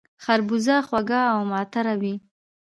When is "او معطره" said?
1.33-1.93